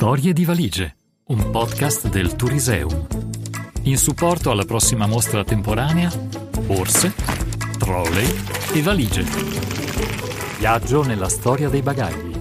Storie 0.00 0.32
di 0.32 0.46
valigie, 0.46 0.96
un 1.26 1.50
podcast 1.50 2.08
del 2.08 2.34
Turiseum. 2.34 3.06
In 3.82 3.98
supporto 3.98 4.50
alla 4.50 4.64
prossima 4.64 5.06
mostra 5.06 5.44
temporanea, 5.44 6.10
borse, 6.64 7.12
trolley 7.78 8.24
e 8.72 8.80
valigie. 8.80 9.24
Viaggio 10.58 11.02
nella 11.02 11.28
storia 11.28 11.68
dei 11.68 11.82
bagagli. 11.82 12.34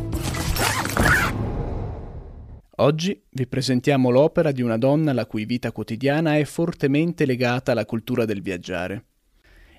Oggi 2.78 3.22
vi 3.30 3.46
presentiamo 3.46 4.10
l'opera 4.10 4.54
di 4.54 4.62
una 4.62 4.78
donna 4.78 5.12
la 5.12 5.26
cui 5.26 5.44
vita 5.44 5.74
quotidiana 5.74 6.38
è 6.38 6.46
fortemente 6.46 7.26
legata 7.26 7.74
alla 7.74 7.86
cultura 7.86 8.24
del 8.24 8.42
viaggiare. 8.42 9.08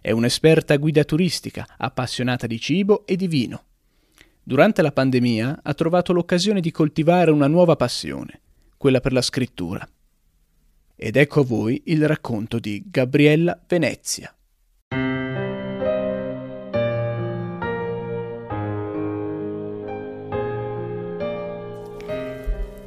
È 0.03 0.11
un'esperta 0.11 0.77
guida 0.77 1.05
turistica, 1.05 1.67
appassionata 1.79 2.47
di 2.47 2.61
cibo 2.61 3.07
e 3.07 3.17
di 3.17 3.27
vino. 3.27 3.65
Durante 4.43 4.83
la 4.83 4.91
pandemia 4.91 5.61
ha 5.63 5.75
trovato 5.75 6.13
l'occasione 6.13 6.61
di 6.61 6.71
coltivare 6.71 7.31
una 7.31 7.47
nuova 7.47 7.77
passione, 7.77 8.41
quella 8.77 9.01
per 9.01 9.13
la 9.13 9.23
scrittura. 9.23 9.87
Ed 10.97 11.17
ecco 11.17 11.41
a 11.41 11.45
voi 11.45 11.83
il 11.87 12.07
racconto 12.07 12.59
di 12.59 12.83
Gabriella 12.87 13.59
Venezia. 13.67 14.35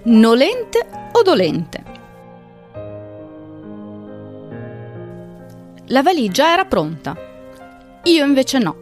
Nolente 0.06 0.88
o 1.14 1.22
dolente? 1.22 1.84
La 5.88 6.02
valigia 6.02 6.52
era 6.52 6.66
pronta. 6.66 7.16
Io 8.04 8.26
invece 8.26 8.60
no. 8.60 8.76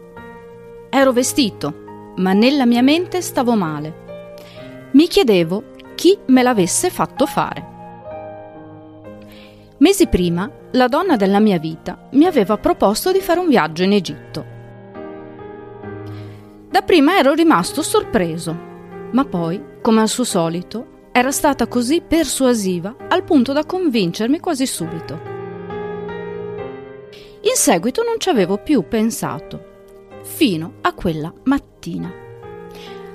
Ero 0.90 1.12
vestito, 1.12 1.82
ma 2.16 2.32
nella 2.32 2.66
mia 2.66 2.82
mente 2.82 3.20
stavo 3.20 3.54
male. 3.54 4.90
Mi 4.92 5.06
chiedevo 5.06 5.64
chi 5.94 6.18
me 6.26 6.42
l'avesse 6.42 6.90
fatto 6.90 7.26
fare. 7.26 7.70
Mesi 9.78 10.06
prima, 10.06 10.50
la 10.72 10.86
donna 10.86 11.16
della 11.16 11.40
mia 11.40 11.58
vita 11.58 12.08
mi 12.12 12.24
aveva 12.24 12.56
proposto 12.56 13.10
di 13.10 13.20
fare 13.20 13.40
un 13.40 13.48
viaggio 13.48 13.82
in 13.82 13.92
Egitto. 13.92 14.44
Dapprima 16.70 17.18
ero 17.18 17.32
rimasto 17.34 17.82
sorpreso, 17.82 18.56
ma 19.10 19.24
poi, 19.24 19.62
come 19.80 20.00
al 20.00 20.08
suo 20.08 20.24
solito, 20.24 21.08
era 21.12 21.30
stata 21.30 21.66
così 21.66 22.00
persuasiva 22.00 22.96
al 23.08 23.24
punto 23.24 23.52
da 23.52 23.64
convincermi 23.64 24.40
quasi 24.40 24.66
subito. 24.66 25.20
In 27.40 27.54
seguito 27.54 28.02
non 28.02 28.18
ci 28.18 28.28
avevo 28.28 28.58
più 28.58 28.86
pensato, 28.86 29.70
fino 30.22 30.74
a 30.80 30.94
quella 30.94 31.32
mattina. 31.44 31.71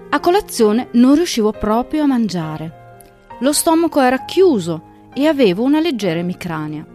A 0.09 0.19
colazione 0.19 0.89
non 0.91 1.15
riuscivo 1.15 1.51
proprio 1.51 2.03
a 2.03 2.07
mangiare. 2.07 3.05
Lo 3.39 3.53
stomaco 3.53 4.01
era 4.01 4.25
chiuso 4.25 5.09
e 5.13 5.27
avevo 5.27 5.63
una 5.63 5.79
leggera 5.79 6.19
emicrania. 6.19 6.85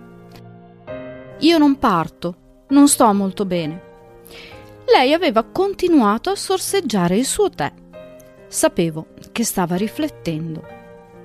Io 1.38 1.58
non 1.58 1.78
parto, 1.78 2.36
non 2.68 2.88
sto 2.88 3.12
molto 3.12 3.44
bene. 3.44 3.90
Lei 4.86 5.12
aveva 5.12 5.44
continuato 5.44 6.30
a 6.30 6.36
sorseggiare 6.36 7.16
il 7.16 7.24
suo 7.24 7.48
tè. 7.50 7.72
Sapevo 8.48 9.06
che 9.32 9.44
stava 9.44 9.76
riflettendo 9.76 10.80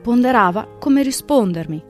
ponderava 0.08 0.66
come 0.80 1.04
rispondermi. 1.04 1.84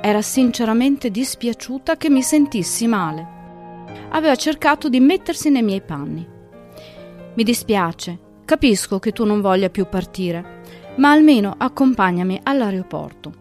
Era 0.00 0.22
sinceramente 0.22 1.10
dispiaciuta 1.10 1.96
che 1.96 2.08
mi 2.08 2.22
sentissi 2.22 2.86
male. 2.86 3.26
Aveva 4.10 4.36
cercato 4.36 4.88
di 4.88 5.00
mettersi 5.00 5.50
nei 5.50 5.64
miei 5.64 5.82
panni. 5.82 6.24
Mi 7.34 7.44
dispiace, 7.44 8.18
capisco 8.44 8.98
che 8.98 9.12
tu 9.12 9.24
non 9.24 9.40
voglia 9.40 9.70
più 9.70 9.86
partire, 9.88 10.60
ma 10.96 11.12
almeno 11.12 11.54
accompagnami 11.56 12.40
all'aeroporto. 12.42 13.32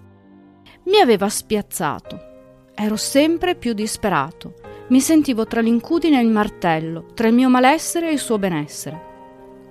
Mi 0.86 1.00
aveva 1.00 1.28
spiazzato. 1.28 2.30
Ero 2.74 2.96
sempre 2.96 3.56
più 3.56 3.74
disperato. 3.74 4.54
Mi 4.88 5.02
sentivo 5.02 5.46
tra 5.46 5.60
l'incudine 5.60 6.20
e 6.20 6.24
il 6.24 6.30
martello, 6.30 7.08
tra 7.14 7.28
il 7.28 7.34
mio 7.34 7.50
malessere 7.50 8.10
e 8.10 8.14
il 8.14 8.20
suo 8.20 8.40
benessere. 8.40 9.10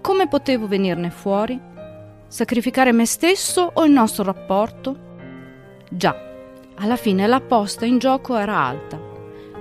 Come 0.02 0.28
potevo 0.28 0.68
venirne 0.68 1.10
fuori? 1.10 1.58
Sacrificare 2.28 2.92
me 2.92 3.06
stesso 3.06 3.70
o 3.72 3.84
il 3.86 3.92
nostro 3.92 4.22
rapporto? 4.22 4.98
Già, 5.88 6.14
alla 6.76 6.96
fine 6.96 7.26
la 7.26 7.40
posta 7.40 7.86
in 7.86 7.98
gioco 7.98 8.36
era 8.36 8.58
alta. 8.58 9.00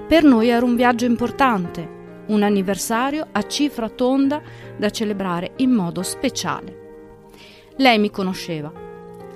Per 0.05 0.23
noi 0.23 0.49
era 0.49 0.65
un 0.65 0.75
viaggio 0.75 1.05
importante, 1.05 1.98
un 2.29 2.41
anniversario 2.41 3.27
a 3.31 3.45
cifra 3.45 3.89
tonda 3.89 4.41
da 4.77 4.89
celebrare 4.89 5.53
in 5.57 5.71
modo 5.71 6.01
speciale. 6.01 6.87
Lei 7.77 7.99
mi 7.99 8.09
conosceva. 8.09 8.71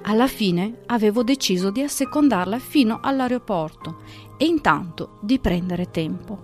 Alla 0.01 0.27
fine 0.27 0.79
avevo 0.87 1.23
deciso 1.23 1.69
di 1.69 1.81
assecondarla 1.81 2.57
fino 2.59 2.99
all'aeroporto 3.01 4.01
e 4.37 4.45
intanto 4.45 5.19
di 5.21 5.39
prendere 5.39 5.91
tempo. 5.91 6.41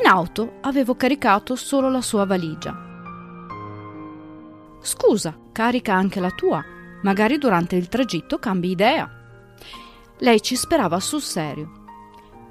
In 0.00 0.08
auto 0.08 0.54
avevo 0.62 0.96
caricato 0.96 1.54
solo 1.54 1.90
la 1.90 2.00
sua 2.00 2.24
valigia 2.24 2.86
Scusa, 4.86 5.36
carica 5.50 5.94
anche 5.94 6.20
la 6.20 6.30
tua. 6.30 6.64
Magari 7.02 7.38
durante 7.38 7.74
il 7.74 7.88
tragitto 7.88 8.38
cambi 8.38 8.70
idea. 8.70 9.10
Lei 10.18 10.40
ci 10.40 10.54
sperava 10.54 11.00
sul 11.00 11.20
serio. 11.20 11.72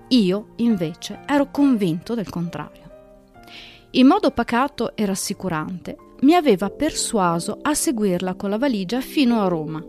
Io, 0.09 0.47
invece, 0.57 1.21
ero 1.25 1.49
convinto 1.49 2.13
del 2.13 2.29
contrario. 2.29 2.84
In 3.97 4.07
modo 4.07 4.31
pacato 4.31 4.93
e 4.93 5.05
rassicurante, 5.05 5.95
mi 6.23 6.33
aveva 6.33 6.69
persuaso 6.69 7.59
a 7.61 7.73
seguirla 7.73 8.35
con 8.35 8.49
la 8.49 8.57
valigia 8.57 8.99
fino 8.99 9.39
a 9.39 9.47
Roma. 9.47 9.81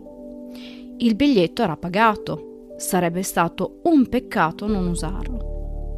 Il 0.99 1.15
biglietto 1.15 1.61
era 1.61 1.75
pagato. 1.75 2.75
Sarebbe 2.77 3.21
stato 3.21 3.81
un 3.83 4.07
peccato 4.07 4.65
non 4.65 4.87
usarlo. 4.87 5.97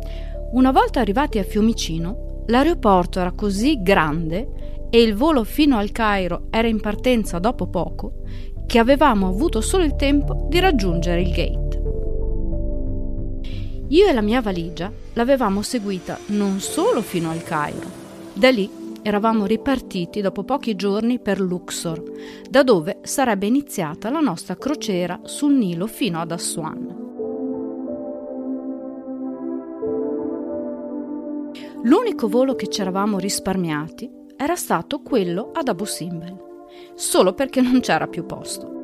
Una 0.54 0.72
volta 0.72 1.02
arrivati 1.02 1.38
a 1.38 1.44
Fiumicino, 1.44 2.46
l'aeroporto 2.48 3.20
era 3.20 3.34
così 3.34 3.80
grande 3.84 4.88
e 4.90 5.04
il 5.04 5.14
volo 5.14 5.44
fino 5.44 5.78
al 5.78 5.92
Cairo 5.92 6.48
era 6.50 6.68
in 6.68 6.80
partenza 6.80 7.38
dopo 7.38 7.68
poco, 7.68 8.24
che 8.66 8.80
avevamo 8.80 9.28
avuto 9.28 9.62
solo 9.62 9.84
il 9.84 9.96
tempo 9.96 10.48
di 10.50 10.60
raggiungere 10.60 11.22
il 11.22 11.30
gate. 11.30 11.69
Io 13.92 14.08
e 14.08 14.14
la 14.14 14.22
mia 14.22 14.40
valigia 14.40 14.92
l'avevamo 15.14 15.64
seguita 15.64 16.20
non 16.28 16.60
solo 16.60 17.02
fino 17.02 17.32
al 17.32 17.42
Cairo, 17.42 17.88
da 18.34 18.52
lì 18.52 18.70
eravamo 19.02 19.48
ripartiti 19.48 20.22
dopo 20.22 20.44
pochi 20.44 20.76
giorni 20.76 21.20
per 21.20 21.40
Luxor, 21.40 22.04
da 22.48 22.62
dove 22.62 23.00
sarebbe 23.02 23.48
iniziata 23.48 24.12
la 24.12 24.20
nostra 24.20 24.56
crociera 24.58 25.22
sul 25.24 25.54
Nilo 25.54 25.88
fino 25.88 26.20
ad 26.20 26.32
Assuan. 26.32 26.98
L'unico 31.82 32.28
volo 32.28 32.54
che 32.54 32.68
ci 32.68 32.82
eravamo 32.82 33.18
risparmiati 33.18 34.08
era 34.36 34.56
stato 34.56 35.02
quello 35.02 35.50
ad 35.52 35.68
Abu 35.68 35.86
Simbel, 35.86 36.38
solo 36.94 37.34
perché 37.34 37.62
non 37.62 37.80
c'era 37.80 38.06
più 38.06 38.24
posto. 38.26 38.79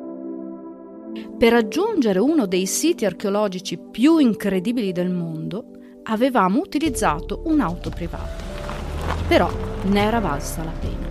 Per 1.38 1.52
raggiungere 1.52 2.18
uno 2.18 2.46
dei 2.46 2.66
siti 2.66 3.04
archeologici 3.04 3.78
più 3.78 4.18
incredibili 4.18 4.92
del 4.92 5.10
mondo, 5.10 5.70
avevamo 6.04 6.60
utilizzato 6.60 7.42
un'auto 7.44 7.90
privata. 7.90 8.44
Però 9.28 9.50
ne 9.84 10.00
era 10.00 10.20
valsa 10.20 10.64
la 10.64 10.72
pena. 10.78 11.04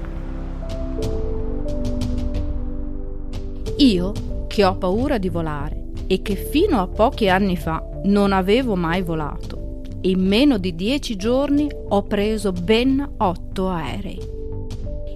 Io, 3.78 4.14
che 4.48 4.64
ho 4.64 4.76
paura 4.78 5.18
di 5.18 5.30
volare 5.30 5.84
e 6.08 6.22
che 6.22 6.36
fino 6.36 6.80
a 6.80 6.88
pochi 6.88 7.28
anni 7.30 7.58
fa 7.58 7.84
non 8.06 8.32
avevo 8.32 8.76
mai 8.76 9.02
volato, 9.02 9.82
in 10.02 10.26
meno 10.26 10.58
di 10.58 10.76
dieci 10.76 11.16
giorni 11.16 11.70
ho 11.90 12.04
preso 12.04 12.52
ben 12.52 13.16
otto 13.18 13.70
aerei. 13.70 14.20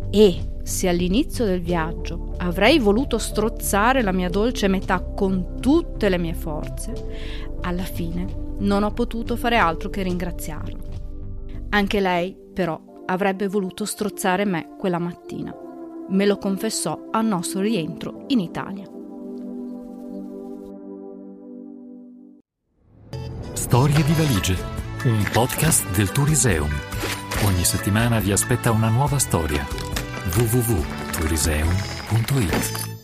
E 0.10 0.49
se 0.70 0.88
all'inizio 0.88 1.46
del 1.46 1.62
viaggio 1.62 2.36
avrei 2.38 2.80
voluto 2.80 3.18
strozzare 3.18 4.04
la 4.04 4.12
mia 4.12 4.30
dolce 4.30 4.68
metà 4.68 5.02
con 5.02 5.58
tutte 5.60 6.08
le 6.08 6.20
mie 6.20 6.36
forze, 6.36 6.94
alla 7.62 7.84
fine 7.84 8.54
non 8.60 8.84
ho 8.84 8.92
potuto 8.92 9.36
fare 9.36 9.58
altro 9.58 9.90
che 9.90 10.04
ringraziarlo. 10.04 10.88
Anche 11.70 12.00
lei, 12.00 12.38
però, 12.54 12.80
avrebbe 13.08 13.48
voluto 13.48 13.84
strozzare 13.84 14.46
me 14.46 14.76
quella 14.78 15.00
mattina. 15.00 15.54
Me 16.10 16.26
lo 16.26 16.38
confessò 16.38 17.08
al 17.12 17.26
nostro 17.26 17.62
rientro 17.62 18.26
in 18.28 18.40
Italia. 18.40 18.86
Storie 23.54 24.04
di 24.04 24.14
valigie, 24.14 24.58
un 25.06 25.28
podcast 25.32 25.96
del 25.96 26.12
Turiseum. 26.12 26.70
Ogni 27.46 27.64
settimana 27.64 28.20
vi 28.20 28.32
aspetta 28.32 28.72
una 28.72 28.90
nuova 28.90 29.18
storia 29.18 29.89
www.turismo.it 30.28 32.99